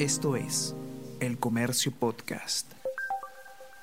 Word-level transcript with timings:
Esto 0.00 0.34
es 0.34 0.74
El 1.20 1.38
Comercio 1.38 1.92
Podcast. 1.92 2.72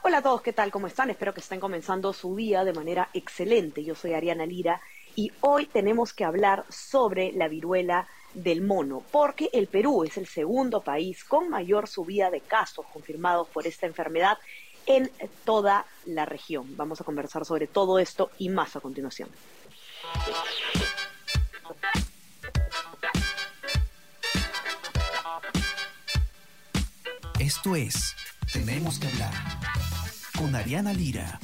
Hola 0.04 0.18
a 0.18 0.22
todos, 0.24 0.42
¿qué 0.42 0.52
tal? 0.52 0.72
¿Cómo 0.72 0.88
están? 0.88 1.12
Espero 1.12 1.32
que 1.32 1.42
estén 1.42 1.60
comenzando 1.60 2.12
su 2.12 2.36
día 2.36 2.64
de 2.64 2.74
manera 2.74 3.10
excelente. 3.14 3.84
Yo 3.84 3.94
soy 3.94 4.16
Ariana 4.16 4.48
Lira 4.48 4.82
y 5.16 5.32
hoy 5.42 5.68
tenemos 5.68 6.14
que 6.14 6.26
hablar 6.26 6.66
sobre 6.70 7.34
la 7.34 7.48
viruela 7.48 8.08
del 8.34 8.64
mono, 8.64 9.04
porque 9.12 9.52
el 9.54 9.68
Perú 9.68 10.06
es 10.06 10.18
el 10.18 10.26
segundo 10.26 10.82
país 10.82 11.24
con 11.24 11.50
mayor 11.50 11.88
subida 11.88 12.32
de 12.32 12.42
casos 12.42 12.88
confirmados 12.92 13.48
por 13.50 13.68
esta 13.68 13.86
enfermedad 13.86 14.40
en 14.88 15.12
toda 15.46 15.86
la 16.08 16.26
región. 16.26 16.76
Vamos 16.76 17.00
a 17.00 17.04
conversar 17.04 17.46
sobre 17.46 17.68
todo 17.68 18.00
esto 18.00 18.32
y 18.40 18.50
más 18.50 18.76
a 18.76 18.80
continuación. 18.80 19.30
Esto 27.48 27.78
es 27.78 28.14
Tenemos 28.52 29.00
que 29.00 29.08
hablar 29.08 29.32
con 30.38 30.54
Ariana 30.54 30.92
Lira. 30.92 31.40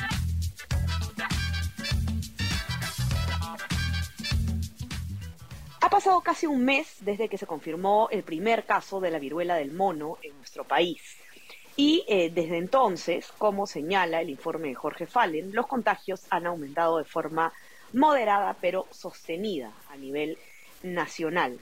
Ha 5.80 5.90
pasado 5.90 6.20
casi 6.20 6.46
un 6.46 6.66
mes 6.66 6.98
desde 7.00 7.30
que 7.30 7.38
se 7.38 7.48
confirmó 7.48 8.10
el 8.12 8.24
primer 8.24 8.66
caso 8.66 9.00
de 9.00 9.12
la 9.12 9.20
viruela 9.20 9.56
del 9.56 9.72
mono 9.72 10.18
en 10.22 10.36
nuestro 10.36 10.66
país. 10.66 11.02
Y 11.78 12.04
eh, 12.10 12.30
desde 12.36 12.58
entonces, 12.58 13.32
como 13.38 13.66
señala 13.66 14.20
el 14.20 14.30
informe 14.30 14.68
de 14.68 14.76
Jorge 14.76 15.08
Fallen, 15.08 15.56
los 15.56 15.68
contagios 15.68 16.26
han 16.30 16.48
aumentado 16.48 16.98
de 16.98 17.06
forma 17.06 17.54
moderada 17.94 18.58
pero 18.60 18.88
sostenida 18.92 19.72
a 19.90 19.96
nivel 19.96 20.38
nacional. 20.82 21.58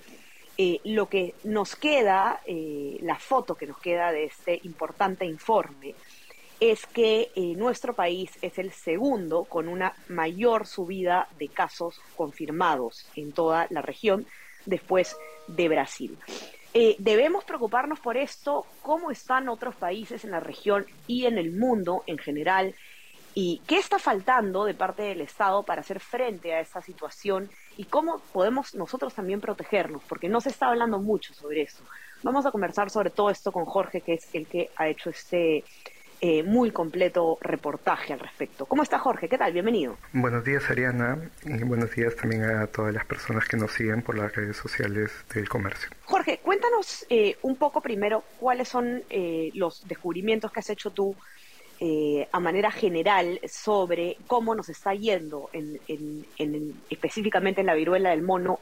Eh, 0.63 0.79
lo 0.83 1.09
que 1.09 1.33
nos 1.43 1.75
queda, 1.75 2.41
eh, 2.45 2.99
la 3.01 3.17
foto 3.17 3.55
que 3.55 3.65
nos 3.65 3.79
queda 3.79 4.11
de 4.11 4.25
este 4.25 4.59
importante 4.63 5.25
informe, 5.25 5.95
es 6.59 6.85
que 6.85 7.31
nuestro 7.57 7.95
país 7.95 8.29
es 8.43 8.59
el 8.59 8.71
segundo 8.71 9.45
con 9.45 9.67
una 9.67 9.95
mayor 10.09 10.67
subida 10.67 11.27
de 11.39 11.47
casos 11.47 11.99
confirmados 12.15 13.07
en 13.15 13.31
toda 13.31 13.65
la 13.71 13.81
región 13.81 14.27
después 14.67 15.17
de 15.47 15.67
Brasil. 15.67 16.15
Eh, 16.73 16.95
debemos 16.99 17.43
preocuparnos 17.43 17.99
por 17.99 18.15
esto, 18.15 18.65
cómo 18.81 19.11
están 19.11 19.49
otros 19.49 19.75
países 19.75 20.23
en 20.23 20.31
la 20.31 20.39
región 20.39 20.85
y 21.05 21.25
en 21.25 21.37
el 21.37 21.51
mundo 21.51 22.03
en 22.07 22.17
general, 22.17 22.75
y 23.33 23.61
qué 23.67 23.77
está 23.77 23.99
faltando 23.99 24.65
de 24.65 24.73
parte 24.73 25.03
del 25.03 25.21
Estado 25.21 25.63
para 25.63 25.81
hacer 25.81 25.99
frente 25.99 26.53
a 26.53 26.59
esta 26.59 26.81
situación 26.81 27.49
y 27.77 27.85
cómo 27.85 28.19
podemos 28.33 28.75
nosotros 28.75 29.13
también 29.13 29.39
protegernos, 29.41 30.03
porque 30.07 30.29
no 30.29 30.41
se 30.41 30.49
está 30.49 30.67
hablando 30.67 30.99
mucho 30.99 31.33
sobre 31.33 31.61
eso. 31.61 31.83
Vamos 32.23 32.45
a 32.45 32.51
conversar 32.51 32.89
sobre 32.89 33.09
todo 33.09 33.29
esto 33.29 33.51
con 33.51 33.65
Jorge, 33.65 34.01
que 34.01 34.13
es 34.13 34.27
el 34.33 34.47
que 34.47 34.69
ha 34.75 34.87
hecho 34.87 35.09
este 35.09 35.63
eh, 36.23 36.43
muy 36.43 36.69
completo 36.69 37.39
reportaje 37.41 38.13
al 38.13 38.19
respecto. 38.19 38.67
¿Cómo 38.67 38.83
está 38.83 38.99
Jorge? 38.99 39.27
¿Qué 39.27 39.39
tal? 39.39 39.53
Bienvenido. 39.53 39.97
Buenos 40.13 40.43
días 40.43 40.69
Ariana 40.69 41.17
y 41.45 41.63
buenos 41.63 41.95
días 41.95 42.15
también 42.15 42.43
a 42.43 42.67
todas 42.67 42.93
las 42.93 43.05
personas 43.05 43.47
que 43.47 43.57
nos 43.57 43.71
siguen 43.71 44.03
por 44.03 44.15
las 44.15 44.35
redes 44.35 44.55
sociales 44.57 45.11
del 45.33 45.49
comercio. 45.49 45.89
Jorge, 46.05 46.39
cuéntanos 46.43 47.07
eh, 47.09 47.37
un 47.41 47.55
poco 47.55 47.81
primero 47.81 48.23
cuáles 48.39 48.67
son 48.67 49.03
eh, 49.09 49.49
los 49.55 49.87
descubrimientos 49.87 50.51
que 50.51 50.59
has 50.59 50.69
hecho 50.69 50.91
tú 50.91 51.15
a 52.31 52.39
manera 52.39 52.69
general 52.69 53.39
sobre 53.49 54.17
cómo 54.27 54.53
nos 54.53 54.69
está 54.69 54.93
yendo 54.93 55.49
en, 55.51 55.79
en, 56.37 56.81
específicamente 56.89 57.61
en 57.61 57.67
la 57.67 57.73
viruela 57.73 58.11
del 58.11 58.21
mono 58.21 58.59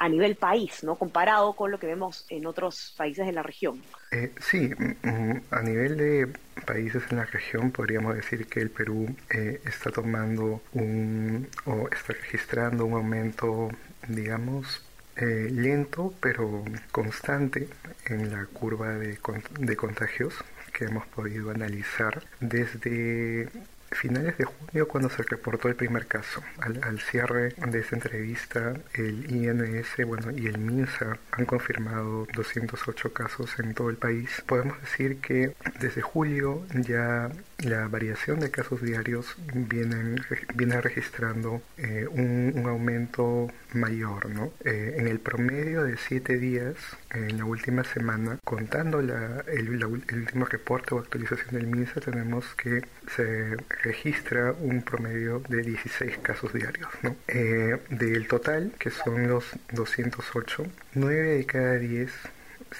a 0.00 0.08
nivel 0.08 0.34
país, 0.36 0.82
¿no? 0.82 0.96
Comparado 0.96 1.52
con 1.52 1.70
lo 1.70 1.78
que 1.78 1.86
vemos 1.86 2.24
en 2.30 2.46
otros 2.46 2.94
países 2.96 3.26
de 3.26 3.32
la 3.32 3.42
región. 3.42 3.82
Eh, 4.10 4.32
sí, 4.40 4.70
mm, 4.76 5.08
mm, 5.08 5.42
a 5.50 5.62
nivel 5.62 5.98
de 5.98 6.28
países 6.66 7.02
en 7.10 7.18
la 7.18 7.26
región 7.26 7.70
podríamos 7.70 8.14
decir 8.16 8.46
que 8.46 8.60
el 8.60 8.70
Perú 8.70 9.14
eh, 9.28 9.60
está 9.66 9.90
tomando 9.90 10.62
un 10.72 11.46
o 11.66 11.86
está 11.88 12.14
registrando 12.14 12.86
un 12.86 12.94
aumento, 12.94 13.68
digamos, 14.08 14.82
eh, 15.16 15.48
lento 15.52 16.14
pero 16.20 16.64
constante 16.92 17.68
en 18.06 18.30
la 18.30 18.46
curva 18.46 18.94
de, 18.94 19.18
de 19.58 19.76
contagios 19.76 20.34
que 20.80 20.86
hemos 20.86 21.06
podido 21.08 21.50
analizar 21.50 22.22
desde 22.40 23.50
finales 23.90 24.38
de 24.38 24.44
junio 24.44 24.88
cuando 24.88 25.10
se 25.10 25.22
reportó 25.22 25.68
el 25.68 25.74
primer 25.74 26.06
caso. 26.06 26.40
Al, 26.58 27.00
cierre 27.00 27.50
de 27.50 27.80
esta 27.80 27.96
entrevista, 27.96 28.74
el 28.94 29.30
INS 29.30 30.06
bueno, 30.06 30.30
y 30.30 30.46
el 30.46 30.56
MINSA 30.56 31.18
han 31.32 31.44
confirmado 31.44 32.26
208 32.34 33.12
casos 33.12 33.58
en 33.58 33.74
todo 33.74 33.90
el 33.90 33.96
país. 33.96 34.42
Podemos 34.46 34.80
decir 34.80 35.20
que 35.20 35.54
desde 35.80 36.00
julio 36.00 36.64
ya 36.72 37.30
la 37.62 37.88
variación 37.88 38.40
de 38.40 38.50
casos 38.50 38.82
diarios 38.82 39.36
viene, 39.54 40.16
viene 40.54 40.80
registrando 40.80 41.62
eh, 41.76 42.06
un, 42.10 42.64
aumento 42.66 43.48
mayor. 43.72 44.30
¿no? 44.30 44.52
Eh, 44.64 44.96
en 44.98 45.08
el 45.08 45.18
promedio 45.18 45.84
de 45.84 45.96
7 45.96 46.38
días, 46.38 46.74
en 47.12 47.38
la 47.38 47.44
última 47.44 47.84
semana, 47.84 48.38
contando 48.44 49.02
la, 49.02 49.44
el, 49.48 49.68
el 50.08 50.18
último 50.18 50.44
reporte 50.44 50.94
o 50.94 50.98
actualización 50.98 51.50
del 51.52 51.66
MINSA, 51.66 52.00
tenemos 52.00 52.44
que 52.54 52.82
se 53.14 53.56
registra 53.82 54.52
un 54.52 54.82
promedio 54.82 55.42
de 55.48 55.62
16 55.62 56.18
casos 56.18 56.52
diarios. 56.52 56.88
¿no? 57.02 57.16
Eh, 57.28 57.78
del 57.90 58.28
total, 58.28 58.72
que 58.78 58.90
son 58.90 59.28
los 59.28 59.44
208, 59.72 60.66
9 60.94 61.36
de 61.36 61.46
cada 61.46 61.74
10 61.74 62.10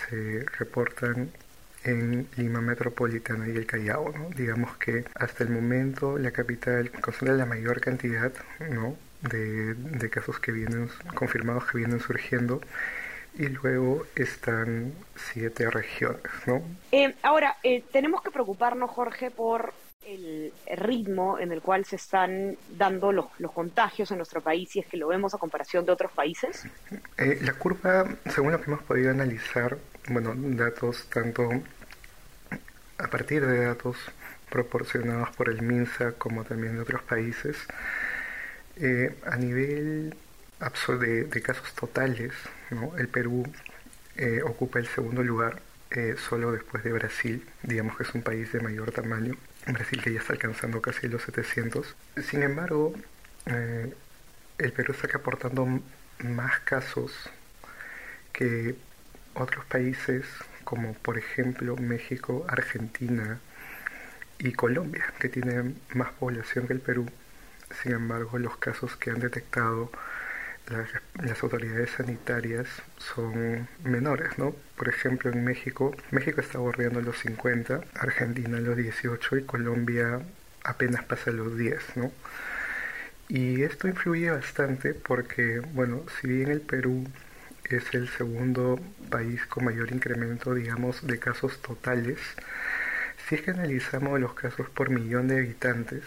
se 0.08 0.44
reportan 0.58 1.30
en 1.84 2.28
Lima 2.36 2.60
Metropolitana 2.60 3.48
y 3.48 3.56
el 3.56 3.66
Callao. 3.66 4.12
¿no? 4.12 4.30
Digamos 4.30 4.76
que 4.76 5.04
hasta 5.14 5.44
el 5.44 5.50
momento 5.50 6.18
la 6.18 6.30
capital 6.30 6.90
concentra 6.90 7.34
la 7.34 7.46
mayor 7.46 7.80
cantidad 7.80 8.32
¿no? 8.70 8.96
de, 9.22 9.74
de 9.74 10.10
casos 10.10 10.38
que 10.40 10.52
vienen 10.52 10.88
confirmados 11.14 11.66
que 11.66 11.78
vienen 11.78 12.00
surgiendo 12.00 12.60
y 13.38 13.46
luego 13.46 14.06
están 14.16 14.92
siete 15.16 15.70
regiones, 15.70 16.22
¿no? 16.46 16.62
Eh, 16.92 17.14
ahora, 17.22 17.56
eh, 17.62 17.84
tenemos 17.92 18.22
que 18.22 18.30
preocuparnos, 18.30 18.90
Jorge, 18.90 19.30
por 19.30 19.72
el 20.06 20.52
ritmo 20.76 21.38
en 21.38 21.52
el 21.52 21.60
cual 21.60 21.84
se 21.84 21.96
están 21.96 22.56
dando 22.70 23.12
los, 23.12 23.26
los, 23.38 23.52
contagios 23.52 24.10
en 24.10 24.16
nuestro 24.16 24.40
país, 24.40 24.70
si 24.70 24.80
es 24.80 24.86
que 24.86 24.96
lo 24.96 25.08
vemos 25.08 25.34
a 25.34 25.38
comparación 25.38 25.84
de 25.84 25.92
otros 25.92 26.10
países? 26.12 26.66
Eh, 27.18 27.38
la 27.42 27.52
curva, 27.52 28.06
según 28.30 28.52
lo 28.52 28.60
que 28.60 28.70
hemos 28.70 28.82
podido 28.82 29.10
analizar, 29.10 29.76
bueno, 30.10 30.34
datos 30.36 31.06
tanto 31.08 31.48
a 32.98 33.08
partir 33.08 33.46
de 33.46 33.64
datos 33.64 33.96
proporcionados 34.50 35.30
por 35.36 35.48
el 35.48 35.62
MINSA 35.62 36.12
como 36.12 36.44
también 36.44 36.74
de 36.74 36.82
otros 36.82 37.02
países, 37.02 37.56
eh, 38.76 39.16
a 39.24 39.36
nivel 39.36 40.14
de, 41.00 41.24
de, 41.24 41.42
casos 41.42 41.72
totales, 41.74 42.32
¿no? 42.70 42.96
el 42.98 43.08
Perú 43.08 43.46
eh, 44.16 44.42
ocupa 44.44 44.78
el 44.78 44.86
segundo 44.86 45.22
lugar 45.22 45.62
solo 46.28 46.52
después 46.52 46.84
de 46.84 46.92
Brasil, 46.92 47.44
digamos 47.64 47.96
que 47.96 48.04
es 48.04 48.14
un 48.14 48.22
país 48.22 48.52
de 48.52 48.60
mayor 48.60 48.92
tamaño, 48.92 49.34
Brasil 49.66 50.00
que 50.02 50.12
ya 50.12 50.20
está 50.20 50.34
alcanzando 50.34 50.80
casi 50.80 51.08
los 51.08 51.22
700. 51.22 51.96
Sin 52.22 52.42
embargo, 52.42 52.94
eh, 53.46 53.92
el 54.58 54.72
Perú 54.72 54.92
está 54.92 55.16
aportando 55.16 55.66
más 56.20 56.60
casos 56.60 57.12
que 58.32 58.76
otros 59.34 59.64
países 59.66 60.24
como 60.64 60.94
por 60.94 61.18
ejemplo 61.18 61.76
México, 61.76 62.44
Argentina 62.48 63.40
y 64.38 64.52
Colombia, 64.52 65.04
que 65.18 65.28
tienen 65.28 65.80
más 65.94 66.12
población 66.12 66.66
que 66.66 66.74
el 66.74 66.80
Perú. 66.80 67.06
Sin 67.82 67.92
embargo, 67.92 68.38
los 68.38 68.56
casos 68.56 68.96
que 68.96 69.10
han 69.10 69.20
detectado 69.20 69.90
las, 70.70 71.42
autoridades 71.42 71.90
sanitarias 71.90 72.68
son 72.98 73.68
menores, 73.84 74.38
¿no? 74.38 74.54
Por 74.76 74.88
ejemplo, 74.88 75.30
en 75.30 75.44
México, 75.44 75.94
México 76.10 76.40
está 76.40 76.58
bordeando 76.58 77.00
los 77.00 77.18
50, 77.18 77.80
Argentina 77.94 78.60
los 78.60 78.76
18 78.76 79.38
y 79.38 79.42
Colombia 79.44 80.20
apenas 80.64 81.04
pasa 81.04 81.30
los 81.32 81.56
10, 81.56 81.96
¿no? 81.96 82.12
Y 83.28 83.62
esto 83.62 83.88
influye 83.88 84.30
bastante 84.30 84.94
porque, 84.94 85.60
bueno, 85.60 86.04
si 86.20 86.28
bien 86.28 86.50
el 86.50 86.60
Perú 86.60 87.06
es 87.76 87.94
el 87.94 88.08
segundo 88.08 88.80
país 89.10 89.44
con 89.46 89.64
mayor 89.64 89.92
incremento, 89.92 90.54
digamos, 90.54 91.06
de 91.06 91.18
casos 91.18 91.60
totales, 91.62 92.18
si 93.28 93.36
es 93.36 93.42
que 93.42 93.52
analizamos 93.52 94.18
los 94.20 94.34
casos 94.34 94.68
por 94.70 94.90
millón 94.90 95.28
de 95.28 95.38
habitantes, 95.38 96.02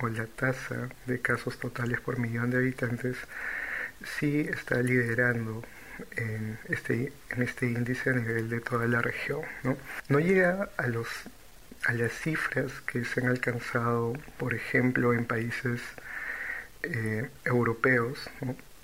o 0.00 0.08
la 0.08 0.26
tasa 0.26 0.88
de 1.06 1.20
casos 1.20 1.58
totales 1.58 2.00
por 2.00 2.18
millón 2.18 2.50
de 2.50 2.58
habitantes, 2.58 3.16
sí 4.18 4.40
está 4.40 4.82
liderando 4.82 5.62
en 6.16 6.58
este, 6.68 7.12
en 7.30 7.42
este 7.42 7.66
índice 7.66 8.10
a 8.10 8.12
nivel 8.14 8.48
de 8.48 8.60
toda 8.60 8.86
la 8.86 9.00
región. 9.00 9.42
No, 9.62 9.76
no 10.08 10.20
llega 10.20 10.68
a, 10.76 10.86
los, 10.86 11.08
a 11.84 11.92
las 11.92 12.12
cifras 12.12 12.72
que 12.82 13.04
se 13.04 13.20
han 13.20 13.28
alcanzado, 13.28 14.14
por 14.36 14.54
ejemplo, 14.54 15.14
en 15.14 15.24
países 15.24 15.80
eh, 16.82 17.28
europeos, 17.44 18.30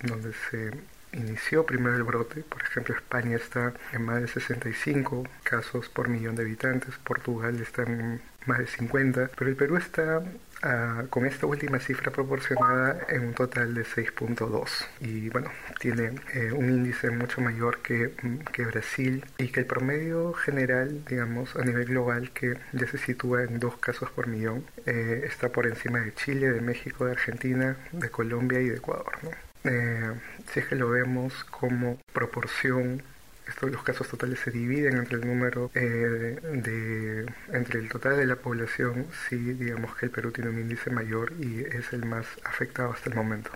donde 0.03 0.33
se 0.51 0.73
inició 1.15 1.65
primero 1.65 1.97
el 1.97 2.03
brote. 2.03 2.43
Por 2.43 2.63
ejemplo, 2.63 2.95
España 2.95 3.37
está 3.37 3.73
en 3.93 4.03
más 4.03 4.21
de 4.21 4.29
65 4.29 5.25
casos 5.43 5.89
por 5.89 6.09
millón 6.09 6.37
de 6.37 6.43
habitantes, 6.43 6.95
Portugal 7.05 7.61
está 7.61 7.83
en 7.83 8.21
más 8.47 8.59
de 8.59 8.67
50, 8.67 9.31
pero 9.37 9.51
el 9.51 9.57
Perú 9.57 9.77
está 9.77 10.23
ah, 10.63 11.05
con 11.11 11.27
esta 11.27 11.47
última 11.47 11.79
cifra 11.79 12.13
proporcionada 12.13 13.07
en 13.09 13.29
un 13.29 13.35
total 13.35 13.75
de 13.75 13.85
6.2 13.85 14.87
y 15.01 15.31
bueno, 15.31 15.51
tiene 15.81 16.13
eh, 16.35 16.53
un 16.53 16.69
índice 16.69 17.11
mucho 17.11 17.41
mayor 17.41 17.79
que, 17.79 18.13
que, 18.53 18.65
Brasil 18.65 19.25
y 19.39 19.49
que 19.49 19.61
el 19.61 19.67
promedio 19.67 20.33
general, 20.35 21.05
digamos, 21.07 21.57
a 21.57 21.65
nivel 21.65 21.87
global 21.87 22.31
que 22.33 22.59
ya 22.73 22.87
se 22.87 22.99
sitúa 22.99 23.45
en 23.45 23.59
dos 23.59 23.77
casos 23.79 24.11
por 24.11 24.27
millón, 24.27 24.65
eh, 24.87 25.23
está 25.27 25.49
por 25.49 25.67
encima 25.67 26.01
de 26.01 26.15
Chile, 26.15 26.51
de 26.51 26.61
México, 26.61 27.07
de 27.07 27.13
Argentina, 27.13 27.77
de 27.93 28.11
Colombia 28.11 28.61
y 28.61 28.69
de 28.69 28.77
Ecuador. 28.77 29.13
¿no? 29.23 29.54
Eh, 29.65 30.13
si 30.53 30.61
es 30.61 30.67
que 30.67 30.77
lo 30.77 30.91
vemos 30.91 31.45
como 31.45 31.99
proporción 32.13 33.03
estos, 33.49 33.71
los 33.71 33.83
casos 33.83 34.09
totales 34.09 34.39
se 34.41 34.51
dividen 34.51 34.97
entre 34.97 35.17
el 35.17 35.27
número 35.27 35.71
eh, 35.75 36.39
de, 36.43 37.27
entre 37.53 37.81
el 37.81 37.89
total 37.89 38.17
de 38.17 38.27
la 38.27 38.37
población, 38.37 39.07
sí 39.29 39.37
digamos 39.37 39.95
que 39.97 40.07
el 40.07 40.13
Perú 40.13 40.33
tiene 40.33 40.51
un 40.51 40.61
índice 40.61 40.91
mayor 40.91 41.33
y 41.39 41.61
es 41.61 41.93
el 41.93 42.07
más 42.07 42.27
afectado 42.45 42.93
hasta 42.93 43.11
el 43.11 43.17
momento. 43.17 43.51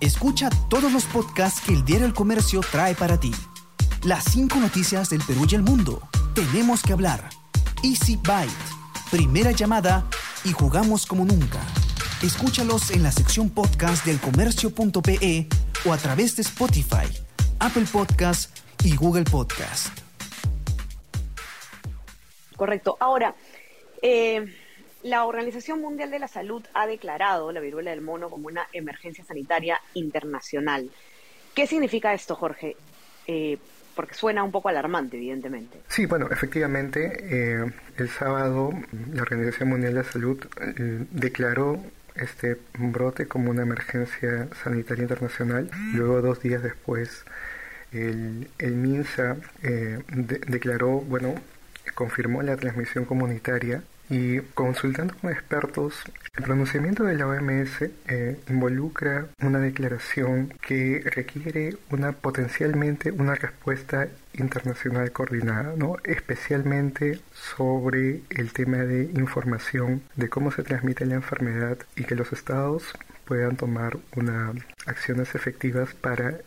Escucha 0.00 0.48
todos 0.70 0.90
los 0.92 1.04
podcasts 1.04 1.60
que 1.60 1.74
el 1.74 1.84
Diario 1.84 2.06
El 2.06 2.14
Comercio 2.14 2.60
trae 2.60 2.94
para 2.94 3.20
ti. 3.20 3.32
Las 4.04 4.24
cinco 4.24 4.56
noticias 4.58 5.10
del 5.10 5.20
Perú 5.26 5.46
y 5.50 5.54
el 5.54 5.62
mundo. 5.62 6.08
Tenemos 6.34 6.82
que 6.82 6.94
hablar. 6.94 7.28
Easy 7.82 8.16
Byte. 8.16 8.50
Primera 9.10 9.50
llamada 9.50 10.06
y 10.44 10.52
jugamos 10.52 11.04
como 11.04 11.26
nunca. 11.26 11.60
Escúchalos 12.22 12.90
en 12.90 13.02
la 13.02 13.10
sección 13.10 13.48
podcast 13.48 14.04
del 14.04 14.20
comercio.pe 14.20 15.46
o 15.86 15.92
a 15.94 15.96
través 15.96 16.36
de 16.36 16.42
Spotify 16.42 17.06
Apple 17.58 17.86
Podcast 17.90 18.58
y 18.84 18.94
Google 18.94 19.24
Podcast. 19.24 19.88
Correcto. 22.56 22.98
Ahora, 23.00 23.34
eh, 24.02 24.54
la 25.02 25.24
Organización 25.24 25.80
Mundial 25.80 26.10
de 26.10 26.18
la 26.18 26.28
Salud 26.28 26.62
ha 26.74 26.86
declarado 26.86 27.52
la 27.52 27.60
viruela 27.60 27.90
del 27.90 28.02
mono 28.02 28.28
como 28.28 28.48
una 28.48 28.66
emergencia 28.74 29.24
sanitaria 29.24 29.80
internacional. 29.94 30.90
¿Qué 31.54 31.66
significa 31.66 32.12
esto, 32.12 32.36
Jorge? 32.36 32.76
Eh, 33.26 33.56
porque 33.96 34.12
suena 34.12 34.44
un 34.44 34.52
poco 34.52 34.68
alarmante, 34.68 35.16
evidentemente. 35.16 35.78
Sí, 35.88 36.04
bueno, 36.04 36.28
efectivamente, 36.30 37.62
eh, 37.62 37.72
el 37.96 38.10
sábado 38.10 38.74
la 39.14 39.22
Organización 39.22 39.70
Mundial 39.70 39.94
de 39.94 40.02
la 40.02 40.10
Salud 40.10 40.38
declaró 41.12 41.82
este 42.20 42.58
brote 42.78 43.26
como 43.26 43.50
una 43.50 43.62
emergencia 43.62 44.48
sanitaria 44.62 45.02
internacional. 45.02 45.70
Luego, 45.94 46.22
dos 46.22 46.40
días 46.40 46.62
después, 46.62 47.24
el, 47.92 48.48
el 48.58 48.74
MINSA 48.74 49.36
eh, 49.62 50.00
declaró, 50.08 51.00
bueno, 51.00 51.34
confirmó 51.94 52.42
la 52.42 52.56
transmisión 52.56 53.04
comunitaria 53.04 53.82
y 54.10 54.40
consultando 54.54 55.14
con 55.16 55.30
expertos, 55.30 55.94
el 56.36 56.44
pronunciamiento 56.44 57.04
de 57.04 57.14
la 57.16 57.28
OMS 57.28 57.82
eh, 58.08 58.40
involucra 58.48 59.28
una 59.40 59.60
declaración 59.60 60.52
que 60.60 61.02
requiere 61.14 61.76
una 61.90 62.12
potencialmente 62.12 63.12
una 63.12 63.36
respuesta 63.36 64.08
internacional 64.34 65.12
coordinada, 65.12 65.74
¿no? 65.76 65.96
especialmente 66.04 67.20
sobre 67.32 68.22
el 68.30 68.52
tema 68.52 68.78
de 68.78 69.04
información 69.14 70.02
de 70.16 70.28
cómo 70.28 70.50
se 70.50 70.64
transmite 70.64 71.06
la 71.06 71.14
enfermedad 71.14 71.78
y 71.94 72.04
que 72.04 72.16
los 72.16 72.32
estados 72.32 72.92
puedan 73.26 73.56
tomar 73.56 73.96
unas 74.16 74.56
acciones 74.86 75.36
efectivas 75.36 75.94
para 75.94 76.38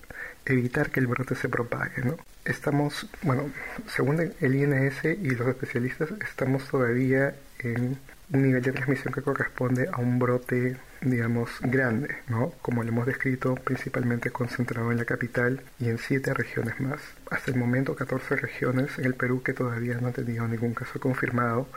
evitar 0.46 0.90
que 0.90 1.00
el 1.00 1.08
brote 1.08 1.36
se 1.36 1.48
propague. 1.48 2.04
¿no? 2.04 2.18
Estamos, 2.44 3.08
bueno, 3.22 3.50
según 3.88 4.20
el 4.20 4.56
INS 4.56 5.06
y 5.06 5.30
los 5.30 5.48
especialistas, 5.48 6.10
estamos 6.22 6.68
todavía 6.68 7.34
en 7.64 7.98
un 8.32 8.42
nivel 8.42 8.64
de 8.64 8.72
transmisión 8.72 9.14
que 9.14 9.22
corresponde 9.22 9.88
a 9.92 9.98
un 9.98 10.18
brote, 10.18 10.78
digamos, 11.02 11.50
grande, 11.62 12.16
¿no? 12.28 12.52
Como 12.62 12.84
lo 12.84 12.90
hemos 12.90 13.06
descrito, 13.06 13.56
principalmente 13.56 14.32
concentrado 14.32 14.92
en 14.92 14.98
la 14.98 15.06
capital 15.06 15.62
y 15.80 15.90
en 15.90 15.98
siete 15.98 16.34
regiones 16.34 16.80
más. 16.80 17.00
Hasta 17.30 17.52
el 17.52 17.58
momento, 17.58 17.96
14 17.96 18.36
regiones 18.38 18.98
en 18.98 19.06
el 19.06 19.14
Perú 19.14 19.44
que 19.44 19.54
todavía 19.54 19.96
no 19.96 20.08
han 20.08 20.14
tenido 20.14 20.48
ningún 20.48 20.74
caso 20.74 21.00
confirmado. 21.00 21.68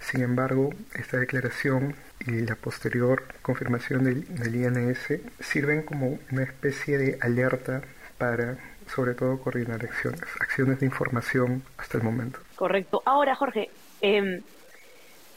Sin 0.00 0.22
embargo, 0.22 0.70
esta 0.94 1.18
declaración 1.18 1.94
y 2.26 2.40
la 2.40 2.56
posterior 2.56 3.22
confirmación 3.42 4.04
del, 4.04 4.26
del 4.34 4.56
INS 4.56 5.20
sirven 5.40 5.82
como 5.82 6.18
una 6.32 6.42
especie 6.42 6.98
de 6.98 7.18
alerta 7.20 7.82
para 8.18 8.56
sobre 8.94 9.14
todo 9.14 9.38
coordinar 9.38 9.84
acciones, 9.84 10.20
acciones 10.40 10.80
de 10.80 10.86
información 10.86 11.62
hasta 11.76 11.98
el 11.98 12.04
momento. 12.04 12.40
Correcto. 12.56 13.02
Ahora, 13.06 13.34
Jorge, 13.34 13.70
eh, 14.02 14.42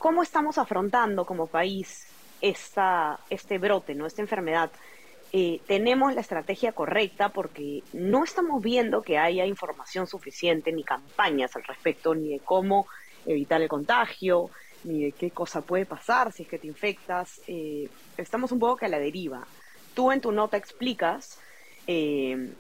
¿cómo 0.04 0.22
estamos 0.22 0.58
afrontando 0.58 1.26
como 1.26 1.48
país 1.48 2.08
esta, 2.42 3.22
este 3.30 3.58
brote, 3.58 3.96
¿no? 3.96 4.06
esta 4.06 4.22
enfermedad? 4.22 4.70
Eh, 5.32 5.62
tenemos 5.66 6.14
la 6.14 6.20
estrategia 6.20 6.74
correcta 6.74 7.30
porque 7.30 7.84
no 7.94 8.26
estamos 8.26 8.62
viendo 8.62 9.02
que 9.02 9.18
haya 9.18 9.46
información 9.46 10.06
suficiente 10.06 10.74
ni 10.74 10.84
campañas 10.84 11.56
al 11.56 11.64
respecto, 11.64 12.14
ni 12.16 12.28
de 12.34 12.40
cómo 12.40 12.86
evitar 13.26 13.62
el 13.62 13.70
contagio, 13.70 14.50
ni 14.84 15.06
de 15.06 15.14
qué 15.14 15.32
cosa 15.32 15.62
puede 15.62 15.86
pasar 15.86 16.34
si 16.34 16.44
es 16.44 16.50
que 16.50 16.60
te 16.60 16.68
infectas. 16.68 17.40
Eh, 17.48 17.88
estamos 18.18 18.52
un 18.52 18.60
poco 18.60 18.76
que 18.76 18.88
a 18.88 18.90
la 18.90 19.00
deriva. 19.00 19.48
Tú 19.94 20.12
en 20.12 20.20
tu 20.20 20.34
nota 20.34 20.58
explicas 20.58 21.40
eh, 21.88 22.52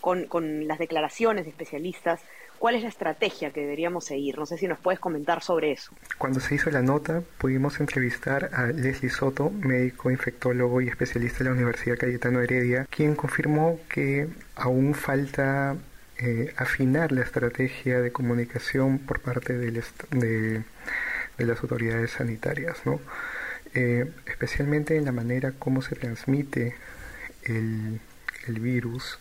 con, 0.00 0.68
las 0.68 0.78
declaraciones 0.78 1.46
de 1.46 1.50
especialistas, 1.50 2.22
¿cuál 2.58 2.74
es 2.74 2.82
la 2.82 2.88
estrategia 2.88 3.50
que 3.50 3.60
deberíamos 3.60 4.04
seguir? 4.04 4.38
No 4.38 4.46
sé 4.46 4.58
si 4.58 4.66
nos 4.66 4.78
puedes 4.78 5.00
comentar 5.00 5.42
sobre 5.42 5.72
eso. 5.72 5.92
Cuando 6.18 6.40
se 6.40 6.54
hizo 6.54 6.70
la 6.70 6.82
nota, 6.82 7.22
pudimos 7.38 7.80
entrevistar 7.80 8.50
a 8.52 8.66
Leslie 8.66 9.10
Soto, 9.10 9.50
médico, 9.50 10.10
infectólogo 10.10 10.80
y 10.80 10.88
especialista 10.88 11.38
de 11.38 11.44
la 11.44 11.52
Universidad 11.52 11.98
Cayetano 11.98 12.40
Heredia, 12.40 12.86
quien 12.90 13.14
confirmó 13.14 13.78
que 13.88 14.28
aún 14.54 14.94
falta 14.94 15.76
eh, 16.18 16.54
afinar 16.56 17.12
la 17.12 17.22
estrategia 17.22 18.00
de 18.00 18.12
comunicación 18.12 18.98
por 18.98 19.20
parte 19.20 19.56
de, 19.56 20.64
las 21.38 21.60
autoridades 21.60 22.12
sanitarias, 22.12 22.78
¿no? 22.84 23.00
Eh, 23.74 24.10
especialmente 24.26 24.96
en 24.96 25.04
la 25.04 25.12
manera 25.12 25.52
como 25.52 25.82
se 25.82 25.94
transmite 25.96 26.74
el 27.44 28.00
virus 28.48 29.18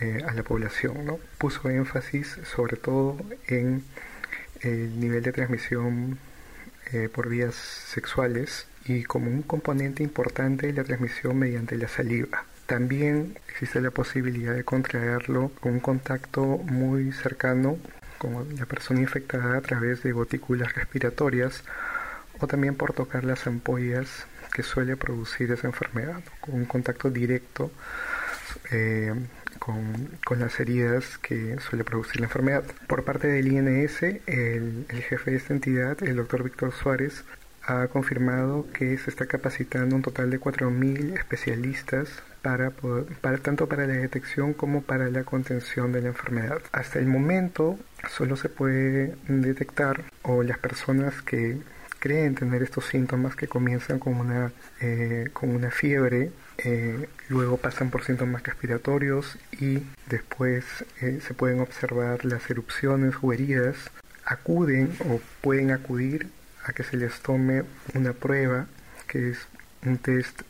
eh, 0.00 0.22
a 0.26 0.32
la 0.32 0.42
población. 0.42 1.04
¿no? 1.04 1.18
Puso 1.38 1.68
énfasis 1.70 2.38
sobre 2.44 2.76
todo 2.76 3.16
en 3.48 3.84
el 4.60 4.98
nivel 5.00 5.22
de 5.22 5.32
transmisión 5.32 6.18
eh, 6.92 7.08
por 7.12 7.28
vías 7.28 7.54
sexuales 7.54 8.66
y 8.84 9.04
como 9.04 9.30
un 9.30 9.42
componente 9.42 10.02
importante 10.02 10.72
la 10.72 10.84
transmisión 10.84 11.38
mediante 11.38 11.76
la 11.76 11.88
saliva. 11.88 12.44
También 12.66 13.38
existe 13.48 13.80
la 13.80 13.90
posibilidad 13.90 14.54
de 14.54 14.64
contraerlo 14.64 15.50
con 15.60 15.72
un 15.72 15.80
contacto 15.80 16.42
muy 16.58 17.12
cercano 17.12 17.76
con 18.18 18.56
la 18.56 18.66
persona 18.66 19.00
infectada 19.00 19.58
a 19.58 19.60
través 19.60 20.02
de 20.04 20.12
gotículas 20.12 20.74
respiratorias 20.74 21.64
o 22.38 22.46
también 22.46 22.76
por 22.76 22.92
tocar 22.92 23.24
las 23.24 23.46
ampollas 23.46 24.26
que 24.52 24.62
suele 24.62 24.96
producir 24.96 25.50
esa 25.50 25.66
enfermedad, 25.66 26.22
con 26.40 26.54
un 26.54 26.66
contacto 26.66 27.10
directo 27.10 27.70
eh, 28.70 29.14
con, 29.58 30.38
las 30.38 30.58
heridas 30.60 31.18
que 31.18 31.58
suele 31.60 31.84
producir 31.84 32.20
la 32.20 32.26
enfermedad. 32.26 32.64
Por 32.86 33.04
parte 33.04 33.28
del 33.28 33.48
INS, 33.52 34.02
el, 34.02 34.86
jefe 35.08 35.30
de 35.30 35.36
esta 35.36 35.52
entidad, 35.52 36.02
el 36.02 36.16
doctor 36.16 36.42
Víctor 36.42 36.72
Suárez, 36.72 37.24
ha 37.64 37.86
confirmado 37.88 38.66
que 38.72 38.98
se 38.98 39.10
está 39.10 39.26
capacitando 39.26 39.94
un 39.94 40.02
total 40.02 40.30
de 40.30 40.40
4.000 40.40 41.16
especialistas 41.16 42.08
para, 42.42 42.72
tanto 43.40 43.68
para 43.68 43.86
la 43.86 43.94
detección 43.94 44.52
como 44.52 44.82
para 44.82 45.08
la 45.10 45.22
contención 45.22 45.92
de 45.92 46.02
la 46.02 46.08
enfermedad. 46.08 46.60
Hasta 46.72 46.98
el 46.98 47.06
momento 47.06 47.78
solo 48.10 48.36
se 48.36 48.48
puede 48.48 49.14
detectar 49.28 50.02
o 50.22 50.42
las 50.42 50.58
personas 50.58 51.22
que 51.22 51.58
creen 52.00 52.34
tener 52.34 52.64
estos 52.64 52.86
síntomas 52.86 53.36
que 53.36 53.46
comienzan 53.46 54.00
con 54.00 54.16
una, 54.16 54.50
eh, 54.80 55.28
con 55.32 55.50
una 55.50 55.70
fiebre 55.70 56.32
eh, 56.64 57.08
luego 57.28 57.56
pasan 57.56 57.90
por 57.90 58.04
síntomas 58.04 58.42
respiratorios 58.42 59.38
y 59.60 59.82
después 60.08 60.64
eh, 61.00 61.20
se 61.26 61.34
pueden 61.34 61.60
observar 61.60 62.24
las 62.24 62.48
erupciones 62.50 63.14
o 63.20 63.32
heridas, 63.32 63.76
acuden 64.24 64.94
o 65.08 65.20
pueden 65.40 65.72
acudir 65.72 66.28
a 66.64 66.72
que 66.72 66.84
se 66.84 66.96
les 66.96 67.20
tome 67.20 67.64
una 67.94 68.12
prueba 68.12 68.66
que 69.08 69.30
es 69.30 69.38
un 69.84 69.98
test 69.98 70.42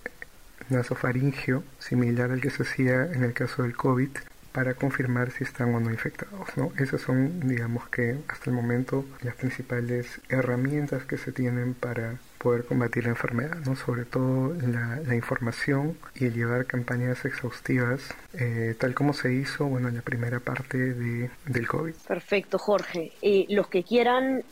nasofaringio 0.69 1.65
similar 1.79 2.31
al 2.31 2.41
que 2.41 2.51
se 2.51 2.63
hacía 2.63 3.05
en 3.13 3.25
el 3.25 3.33
caso 3.33 3.63
del 3.63 3.77
COVID 3.77 4.11
para 4.53 4.75
confirmar 4.75 5.31
si 5.31 5.45
están 5.45 5.75
o 5.75 5.81
no 5.81 5.91
infectados. 5.91 6.49
¿no? 6.57 6.73
Esas 6.79 7.01
son, 7.01 7.41
digamos 7.49 7.89
que 7.89 8.19
hasta 8.29 8.51
el 8.51 8.57
momento, 8.57 9.07
las 9.23 9.35
principales 9.35 10.21
herramientas 10.29 11.05
que 11.05 11.17
se 11.17 11.33
tienen 11.33 11.75
para 11.75 12.17
poder 12.43 12.65
combatir 12.65 13.05
la 13.05 13.11
enfermedad, 13.11 13.57
¿no? 13.65 13.77
sobre 13.77 14.05
todo 14.05 14.53
la, 14.55 15.15
información 15.15 15.97
y 16.15 16.31
llevar 16.31 16.67
campañas 16.67 17.25
exhaustivas, 17.25 18.01
eh, 18.35 18.75
tal 18.79 18.95
como 18.95 19.13
se 19.13 19.33
hizo 19.33 19.67
bueno, 19.67 19.89
en 19.89 19.97
la 19.97 20.03
primera 20.03 20.41
parte 20.41 20.77
de, 20.95 21.31
del 21.47 21.69
COVID. 21.69 21.95
Perfecto, 22.07 22.59
Jorge. 22.59 23.13
Eh, 23.23 23.47
los 23.51 23.69
que 23.69 23.85
quieran 23.85 24.43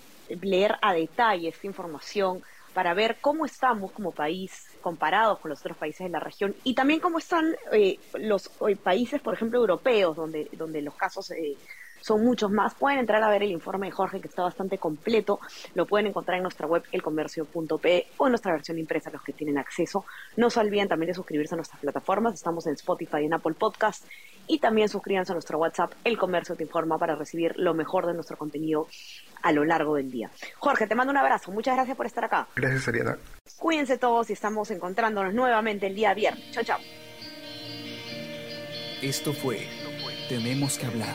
leer 0.43 0.77
a 0.81 0.93
detalle 0.93 1.49
esta 1.49 1.67
información 1.67 2.43
para 2.75 2.95
ver 2.95 3.17
cómo 3.21 3.45
estamos 3.45 3.91
como 3.91 4.13
país 4.13 4.69
comparados 4.81 5.41
con 5.41 5.49
los 5.49 5.61
otros 5.61 5.77
países 5.77 6.07
de 6.07 6.11
la 6.11 6.21
región 6.21 6.55
y 6.63 6.75
también 6.75 7.01
cómo 7.01 7.19
están 7.19 7.57
eh, 7.73 7.99
los 8.15 8.51
países, 8.85 9.21
por 9.21 9.35
ejemplo, 9.35 9.59
europeos, 9.59 10.17
donde, 10.17 10.49
donde 10.53 10.81
los 10.83 10.95
casos 10.95 11.33
son 12.01 12.25
muchos 12.25 12.51
más. 12.51 12.75
Pueden 12.75 12.99
entrar 12.99 13.23
a 13.23 13.29
ver 13.29 13.43
el 13.43 13.51
informe 13.51 13.87
de 13.87 13.93
Jorge, 13.93 14.21
que 14.21 14.29
está 14.29 14.43
bastante 14.43 14.79
completo. 14.79 15.41
Lo 15.75 15.87
pueden 15.87 16.07
encontrar 16.07 16.37
en 16.37 16.43
nuestra 16.43 16.67
web, 16.67 16.83
elcomercio.pe, 16.93 18.07
o 18.17 18.27
en 18.27 18.31
nuestra 18.31 18.53
versión 18.53 18.79
impresa, 18.79 19.11
los 19.11 19.23
que 19.23 19.33
tienen 19.33 19.59
acceso. 19.59 20.05
No 20.37 20.51
se 20.51 20.61
olviden 20.61 20.89
también 20.89 21.09
de 21.09 21.15
suscribirse 21.15 21.55
a 21.55 21.57
nuestras 21.57 21.81
plataformas. 21.81 22.35
Estamos 22.35 22.67
en 22.67 22.75
Spotify 22.75 23.19
y 23.23 23.27
en 23.27 23.35
Apple 23.35 23.55
Podcast. 23.55 24.05
Y 24.47 24.59
también 24.59 24.89
suscríbanse 24.89 25.33
a 25.33 25.35
nuestro 25.35 25.59
WhatsApp, 25.59 25.93
El 26.03 26.19
Comercio 26.19 26.57
Te 26.57 26.65
Informa, 26.65 26.99
para 26.99 27.15
recibir 27.15 27.55
lo 27.57 27.73
mejor 27.73 28.07
de 28.07 28.15
nuestro 28.15 28.37
contenido 28.37 28.89
a 29.43 29.53
lo 29.53 29.65
largo 29.65 29.95
del 29.95 30.11
día. 30.11 30.31
Jorge, 30.59 30.87
te 30.87 30.95
mando 30.95 31.13
un 31.13 31.17
abrazo. 31.17 31.53
Muchas 31.53 31.77
gracias 31.77 31.97
por 31.97 32.07
estar 32.07 32.25
acá. 32.25 32.49
Gracias, 32.57 32.89
Ariana. 32.89 33.17
Cuídense 33.59 33.99
todos 33.99 34.29
y 34.31 34.33
estamos 34.33 34.71
encontrándonos 34.71 35.35
nuevamente 35.35 35.87
el 35.87 35.95
día 35.95 36.15
viernes. 36.15 36.51
Chao, 36.51 36.65
chao. 36.65 36.79
Esto 39.03 39.33
fue 39.33 39.67
Tenemos 40.29 40.77
que 40.77 40.87
hablar 40.87 41.15